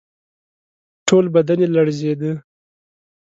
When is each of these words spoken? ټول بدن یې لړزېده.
ټول 1.07 1.25
بدن 1.35 1.59
یې 1.63 1.67
لړزېده. 1.75 2.31